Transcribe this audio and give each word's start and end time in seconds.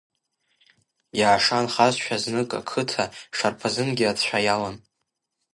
Иаашанхазшәа 1.19 2.15
знык 2.23 2.51
ақыҭа, 2.59 3.05
шарԥазынгьы 3.37 4.05
ацәа 4.11 4.39
иалан. 4.45 4.77